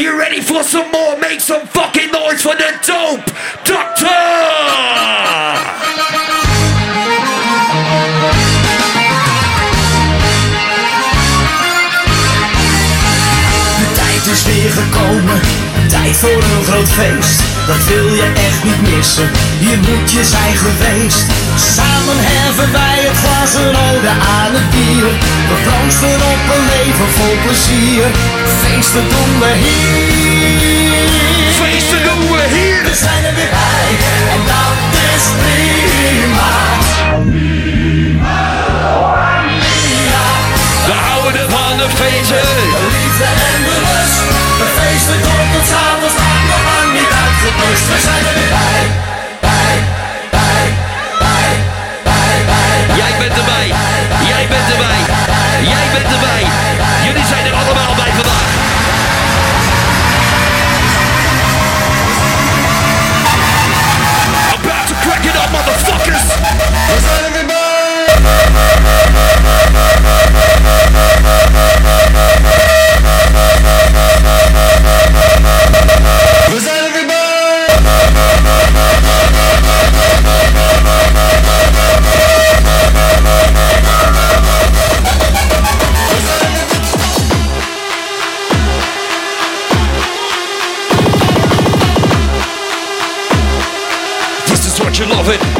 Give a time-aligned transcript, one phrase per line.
[0.00, 1.18] you ready for some more?
[1.18, 3.26] Make some fucking noise for the dope
[3.64, 4.08] doctor!
[14.30, 15.40] is weer gekomen,
[15.88, 17.49] tijd voor een groot feest.
[17.70, 19.28] Dat wil je echt niet missen,
[19.68, 21.24] je moet je zijn geweest.
[21.76, 25.10] Samen heffen wij het glas een ode aan het bier.
[25.50, 28.06] We proosten op een leven vol plezier.
[28.62, 31.04] Feesten doen we hier.
[31.60, 32.78] Feesten doen we hier.
[32.86, 33.90] We zijn er weer bij
[34.34, 34.78] en dat
[35.12, 36.54] is prima.
[40.88, 42.48] We houden van de feesten.
[42.74, 44.20] De liefde en de rust.
[44.60, 45.39] We feesten tot
[47.40, 47.88] uitgeblust.
[47.88, 48.82] We zijn er weer bij,
[49.40, 49.76] bij,
[50.30, 50.66] bij,
[51.18, 51.52] bij.
[52.96, 53.66] Jij bent erbij.
[54.28, 55.00] Jij bent erbij.
[55.72, 56.42] Jij bent erbij.
[57.04, 58.48] Jullie zijn er allemaal bij vandaag.
[64.54, 66.24] About to crack it up, motherfuckers.
[66.92, 67.58] We zijn er weer bij.
[76.50, 76.79] We
[95.00, 95.59] you love it.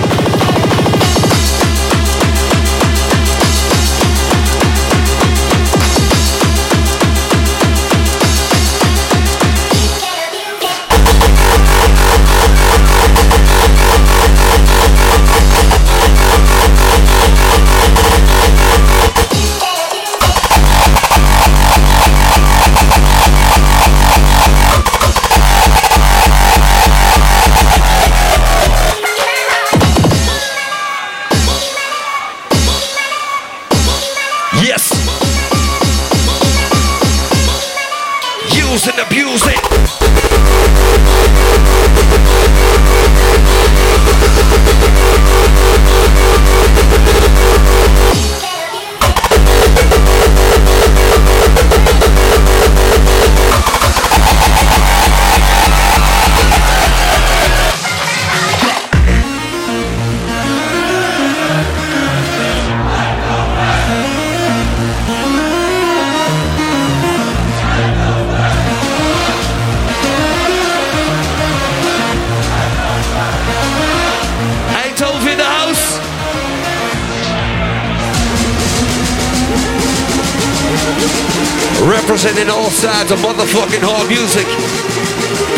[83.12, 84.46] Of motherfucking hard music.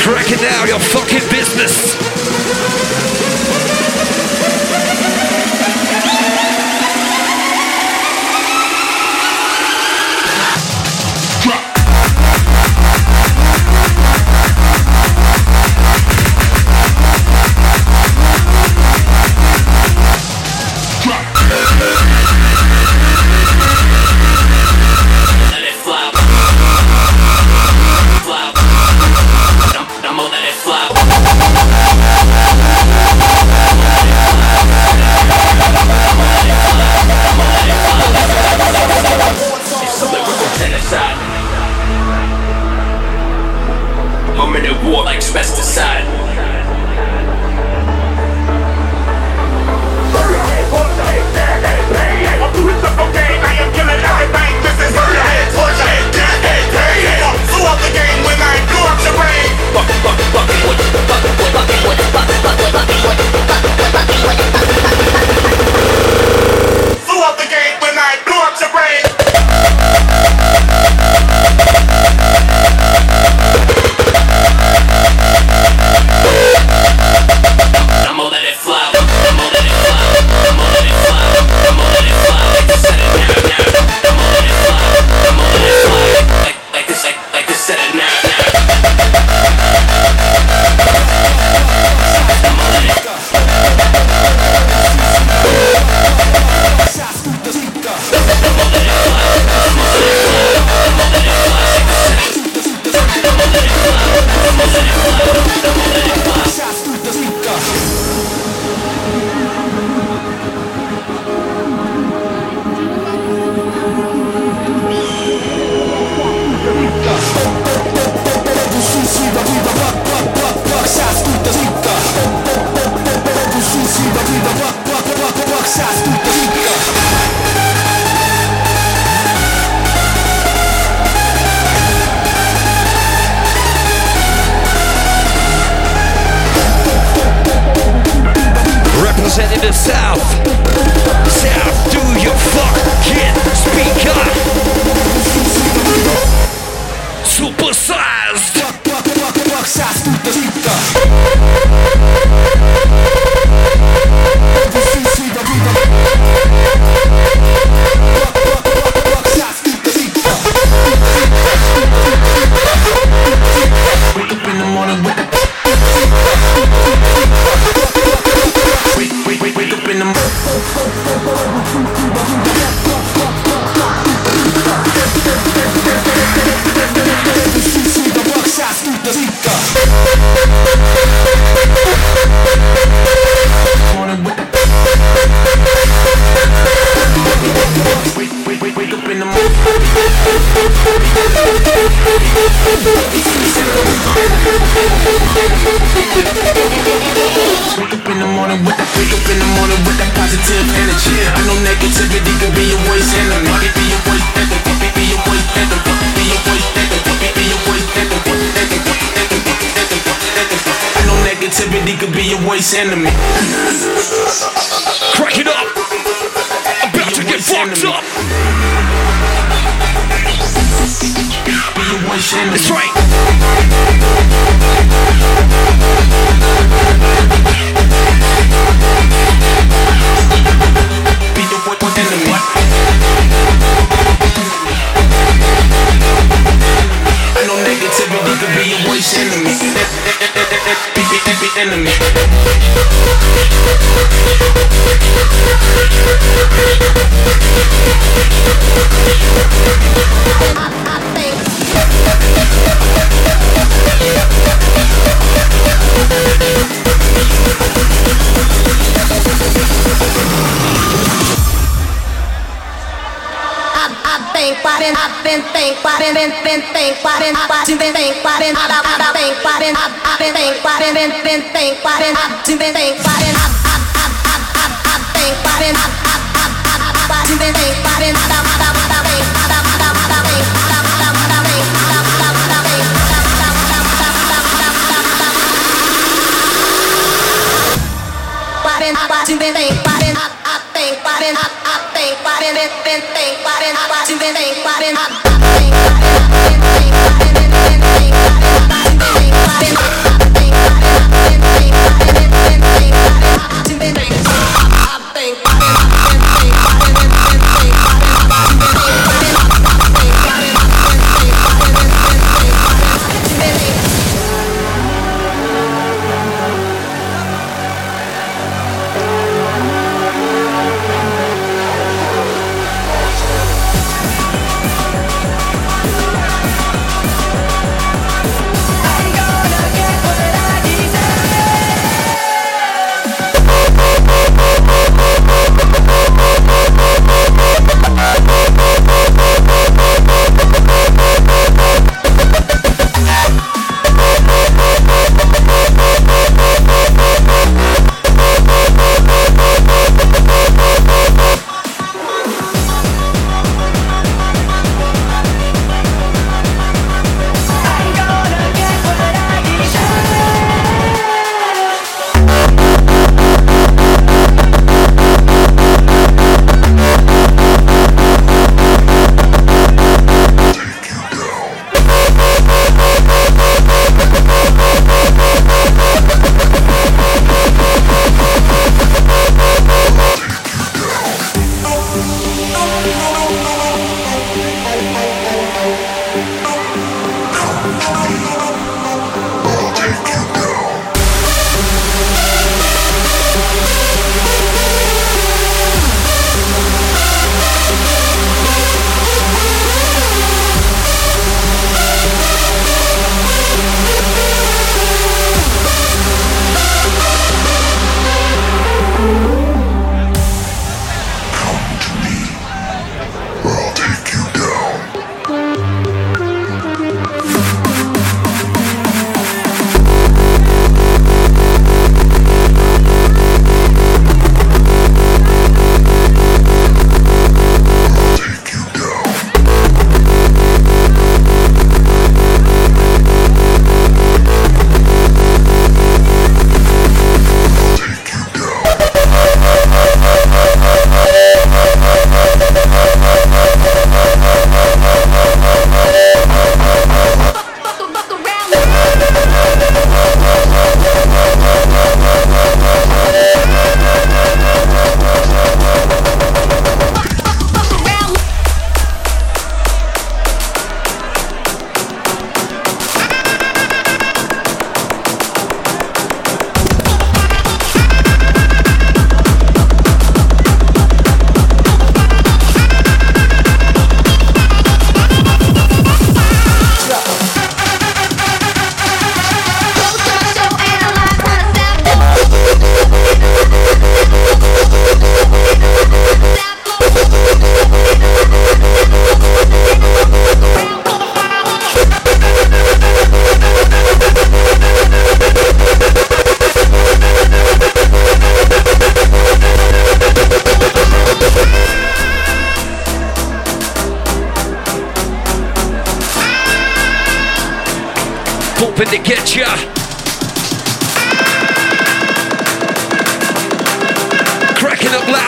[0.00, 2.01] Cracking down your fucking business.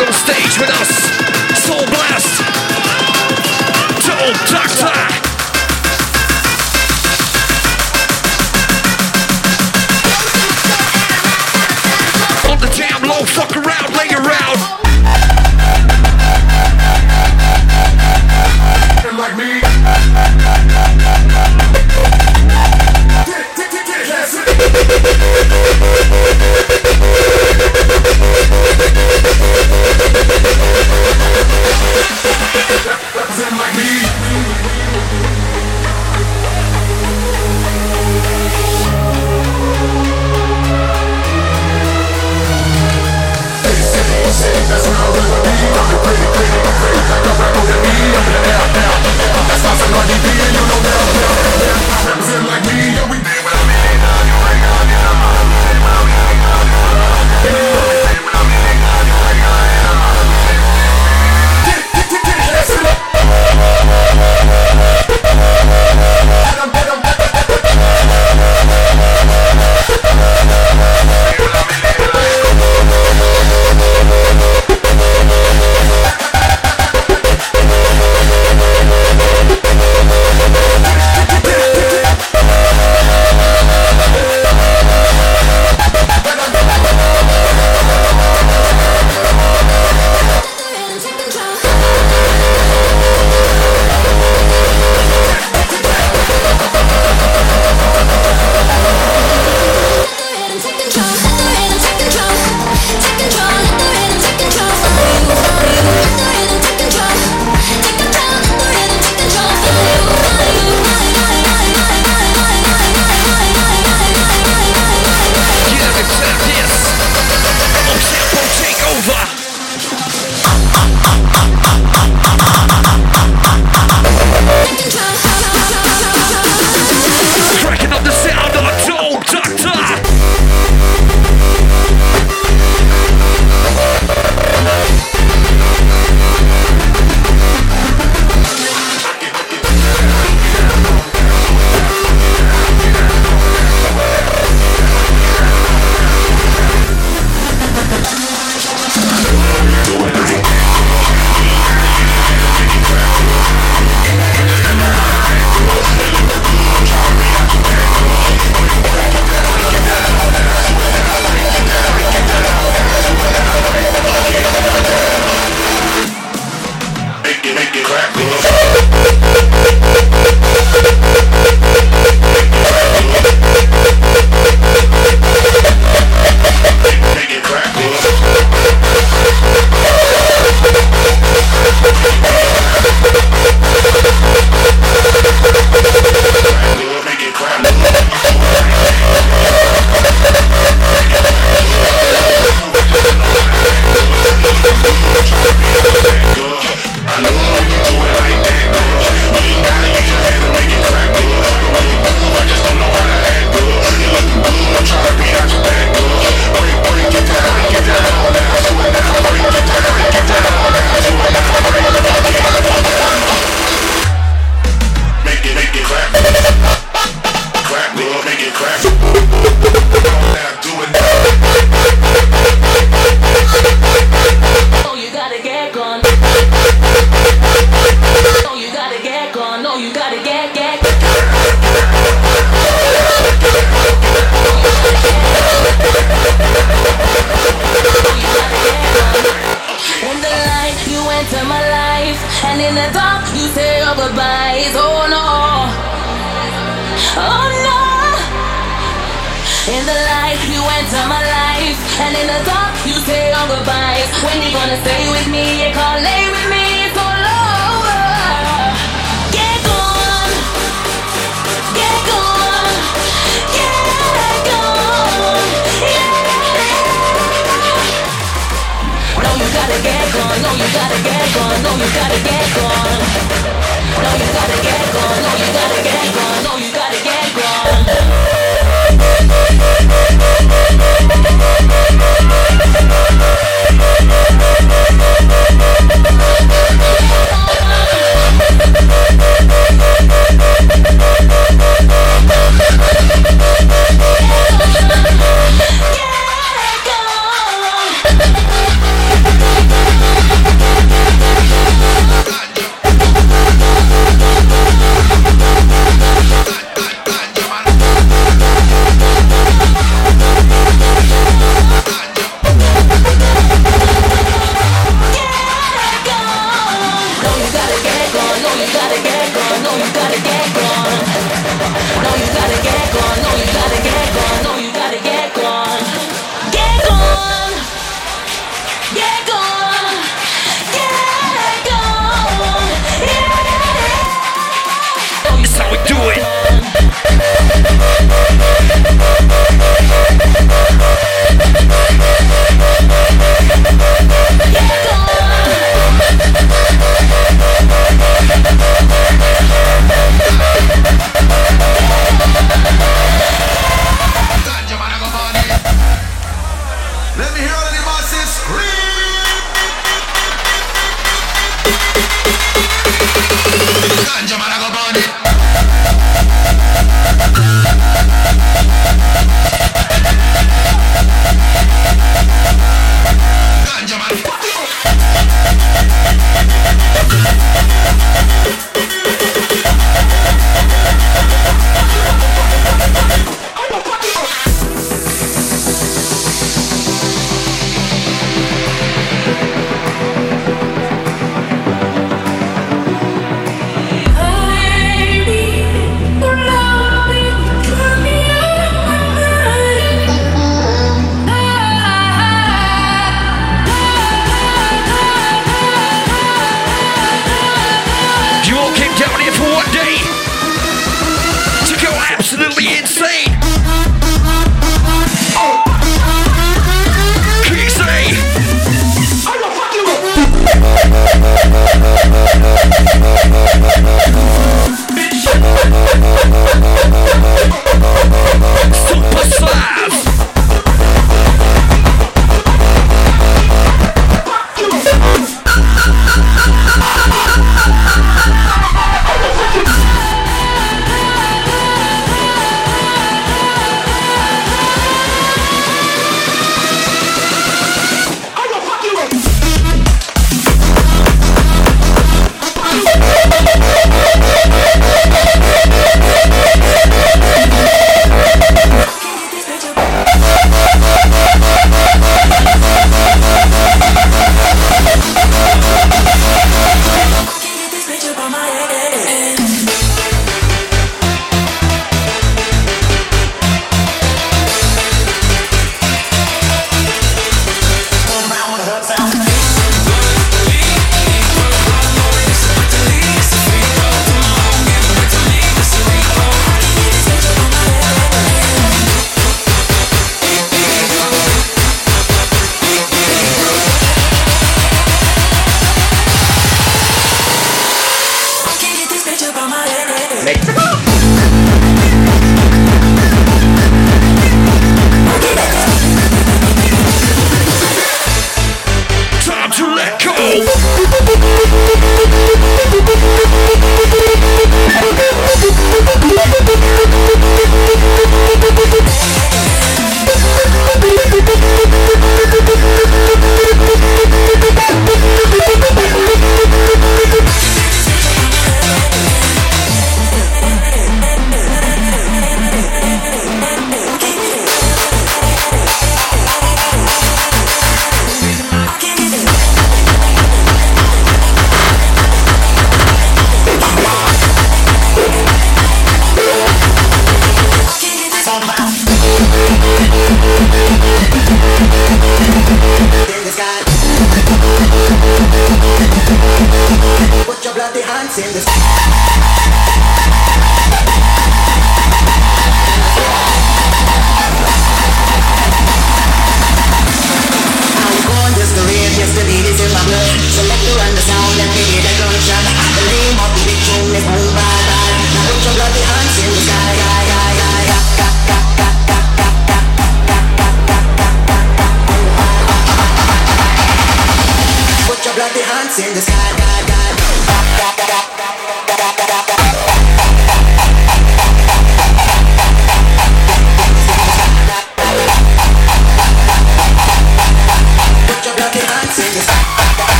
[0.00, 0.88] Loud on stage with us.
[1.62, 2.40] Soul Blast.
[4.02, 5.19] Total Doctor.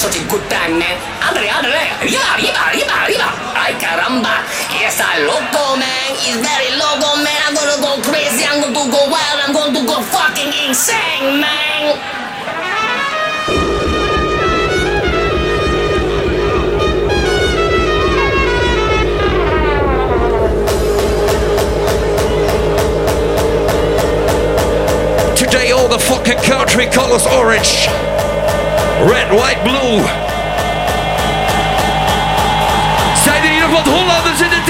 [0.00, 0.96] such a good time, man.
[1.20, 3.28] Andre, Andre, arriba, arriba, arriba, arriba.
[3.52, 4.40] Ay, caramba.
[4.72, 6.16] Yes, I loco, man.
[6.24, 7.36] It's very loco, man.
[7.44, 8.48] I'm gonna go crazy.
[8.48, 9.38] I'm gonna go wild.
[9.44, 12.00] I'm gonna go fucking insane, man.
[25.36, 28.09] Today all the fucking country colors orange
[29.00, 30.02] Red, white, blue.
[33.24, 34.69] Zijden er hier nog wat Hollanders in de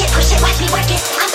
[0.00, 1.20] Push it, push it, watch me work it.
[1.20, 1.29] I'm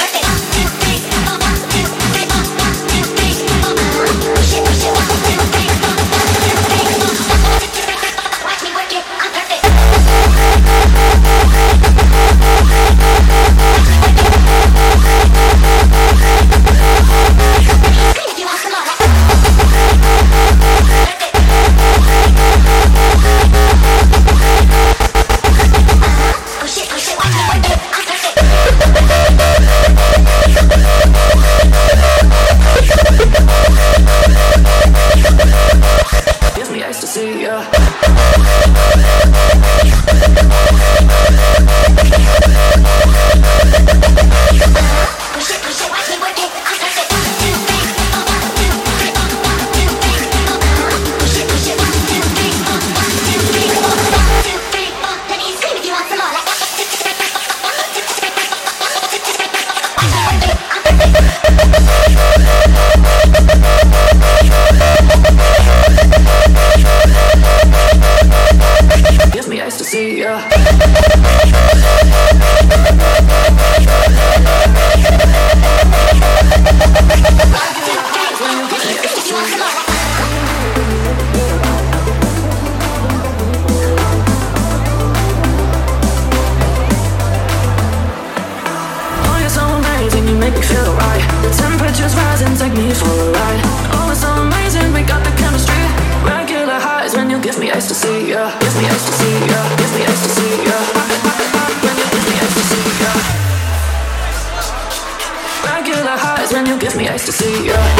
[106.56, 107.66] when you give me ecstasy.
[107.66, 107.98] Yeah.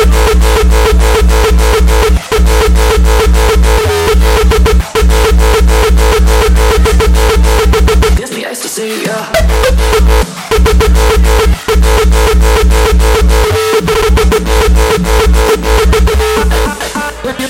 [8.16, 9.02] Give me ecstasy.
[9.04, 9.32] Yeah.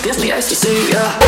[0.03, 0.91] Give me ecstasy.
[0.91, 1.25] Yeah.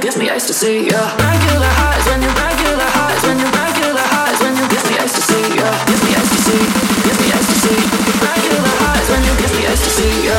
[0.00, 1.00] give me ice to see ya.
[1.20, 5.12] Regular highs when you regular highs when you regular highs when you give me ice
[5.12, 5.68] to see ya.
[5.86, 6.64] Give me ice to see,
[7.04, 7.80] give me ice to see.
[8.24, 10.38] Regular highs when you give me ice to see ya.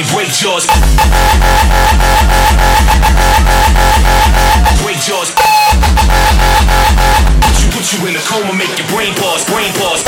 [0.00, 0.66] and break jaws.
[4.82, 5.30] Break jaws.
[7.44, 10.02] Put you, put you in a coma, make your brain pause, brain pause.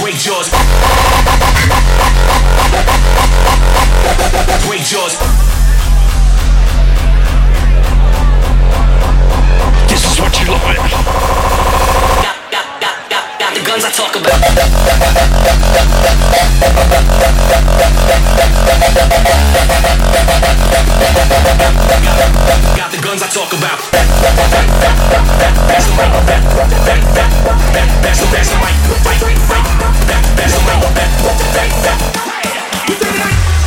[0.00, 0.48] Break jaws.
[4.66, 5.16] Break jaws.
[9.88, 12.37] This is what you like
[13.68, 14.40] guns I talk about.
[22.76, 23.78] Got the guns I talk about.
[23.92, 24.64] The mic.
[27.98, 28.76] The the mic.
[28.88, 29.20] The mic.
[32.88, 33.57] The mic.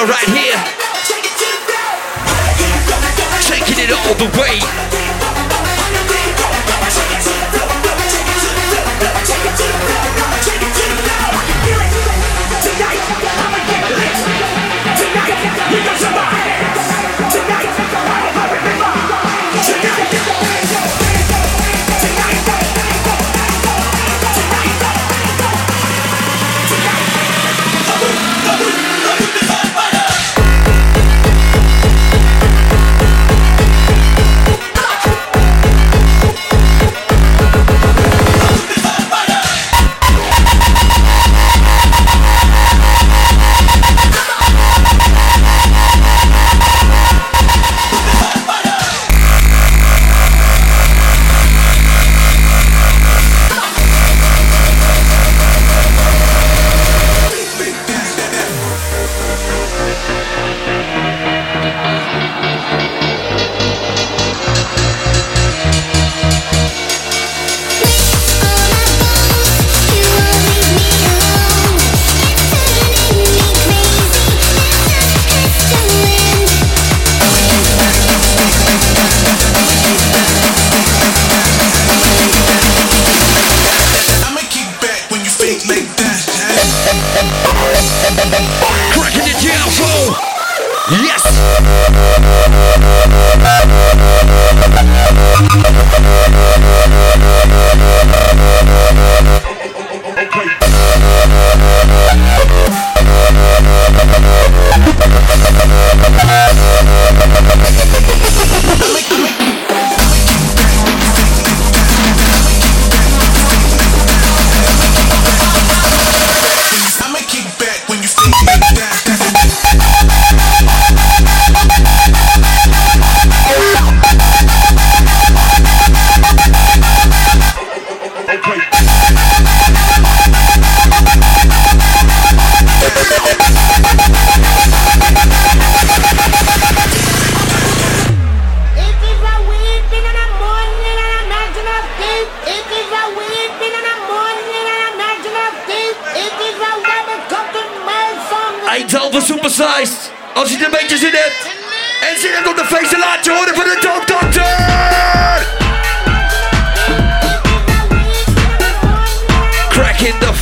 [0.00, 0.56] Miller right here.
[3.42, 4.60] Taking it all the way.
[13.22, 13.59] I'ma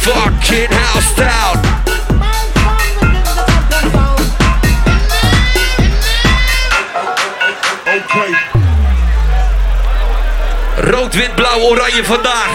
[0.09, 1.57] fucking house down.
[10.91, 12.51] Rood, wit, blauw, oranje vandaag.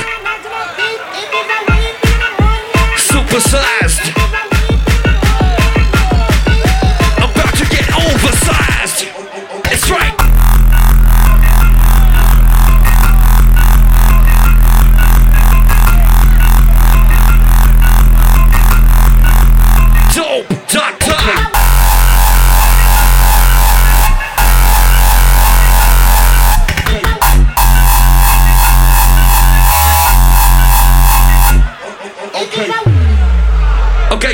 [2.95, 4.02] Supersized.
[4.02, 4.02] About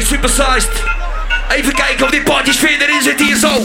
[0.09, 0.83] supersized.
[1.49, 3.61] Even kijken of die partysfeer erin zit hier zo.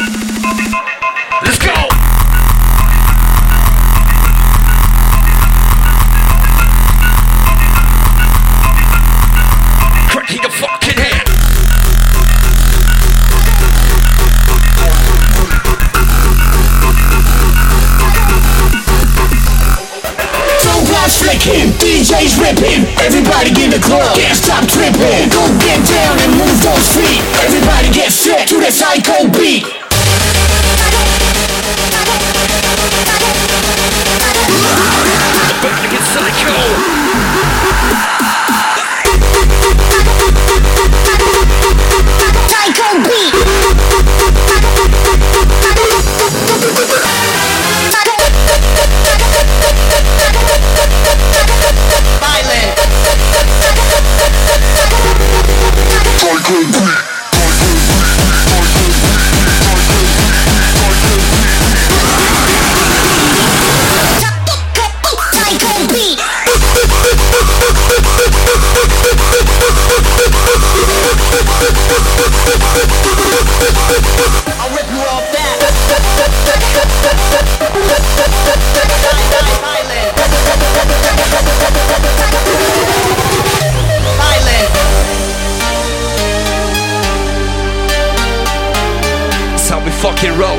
[21.85, 25.28] DJs ripping, everybody in the club, can't stop tripping.
[25.28, 29.84] Go get down and move those feet, everybody get set to the psycho beat.
[56.45, 56.84] Psycho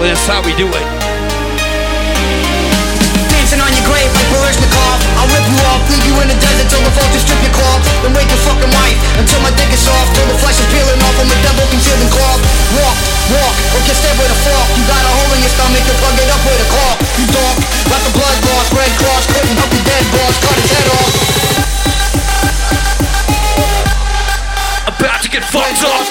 [0.06, 0.86] That's how we do it.
[3.34, 5.01] Dancing on your grave like Baryshnikov.
[5.18, 7.82] I'll rip you off, leave you in the desert till the vultures strip your cloth.
[8.06, 10.14] Then wake your fucking wife until my dick is soft.
[10.14, 12.38] Till the flesh is peeling off and the devil concealing cloth.
[12.78, 12.93] Walk,
[13.34, 14.68] walk, or get stabbed with a fork.
[14.78, 17.01] You got a hole in your stomach, you plug it up with a cloth.
[17.18, 17.58] You dark,
[17.89, 19.26] like the blood loss, red cross.
[19.26, 21.14] Couldn't help your dead boss, cut his head off.
[24.86, 26.06] About to get fucked up.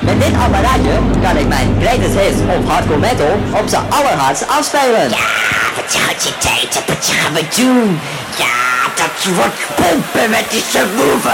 [0.00, 5.08] Met dit apparaatje kan ik mijn greatest hits of hardcore metal op zijn allerhardst afspelen.
[5.10, 5.28] Ja,
[5.76, 8.00] wat je tegen wat gaan we doen?
[8.36, 8.58] Ja,
[9.00, 11.32] dat wordt pompen met die subwoofer.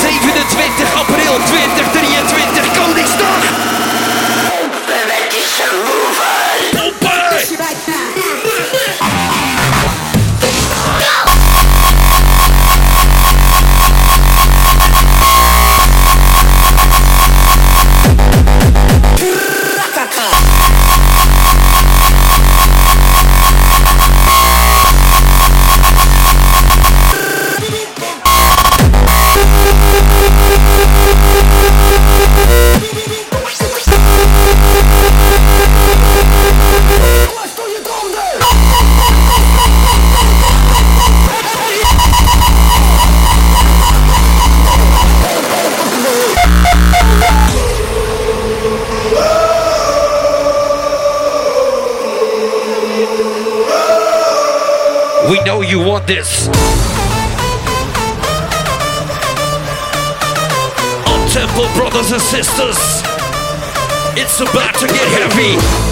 [0.00, 3.42] 27 april 2023, Koningsdag!
[4.48, 6.40] Pompen met die subwoofer!
[6.76, 7.91] Pompen!
[56.02, 56.48] about this.
[61.08, 63.02] On tempo, brothers and sisters.
[64.16, 65.91] It's about to get heavy.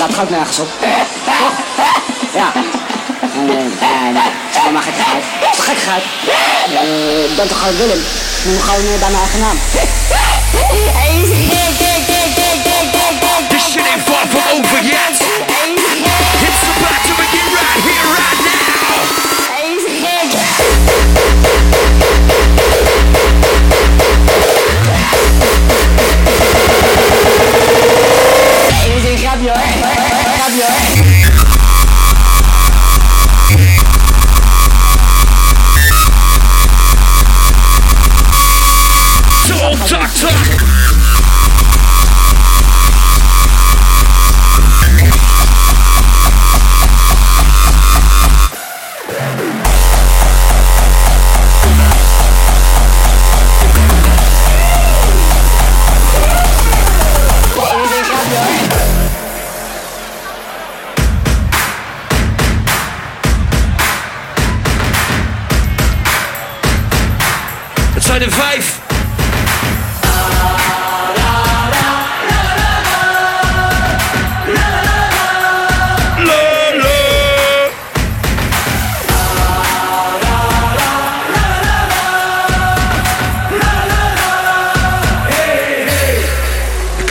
[0.00, 0.68] slaat ook nergens op.
[2.34, 2.52] Ja.
[3.34, 4.22] Nee, nee, nee.
[4.22, 5.24] Het is allemaal gekkigheid.
[5.58, 6.02] Het.
[7.30, 8.02] Ik ben toch gewoon Willem.
[8.44, 9.58] Noem gaan gewoon eh, bij mijn eigen naam.
[13.48, 15.09] This shit ain't far from over yet.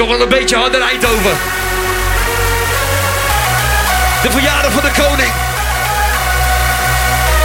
[0.09, 1.37] Wel een beetje harder Eindhoven.
[4.21, 5.31] De verjaardag van de koning.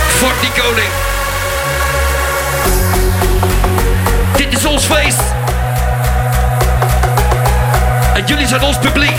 [0.08, 0.88] Fuck die koning.
[4.36, 5.20] Dit is ons feest.
[8.14, 9.16] En jullie zijn ons publiek.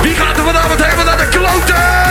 [0.00, 2.05] Wie gaat er vanavond helemaal naar de kloten?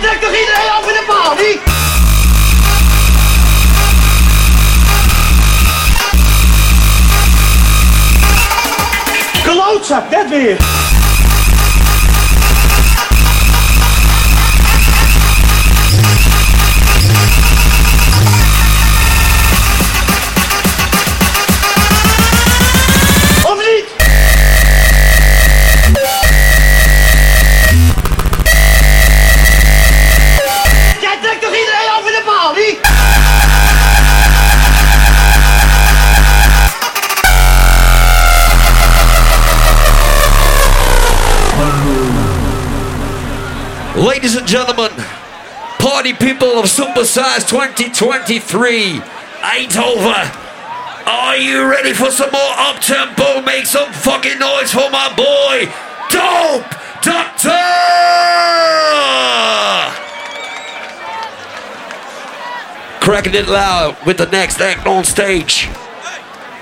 [0.00, 1.60] Jij toch iedereen over de bal, niet?
[9.42, 10.67] Klootzak, net weer.
[43.98, 44.92] Ladies and gentlemen,
[45.80, 50.30] party people of Supersize 2023, Eindhoven,
[51.04, 53.42] are you ready for some more up tempo?
[53.42, 55.66] Make some fucking noise for my boy,
[56.12, 56.70] Dope
[57.02, 57.50] Doctor!
[63.04, 65.68] Cracking it loud with the next act on stage.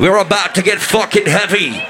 [0.01, 1.83] We're about to get fucking heavy.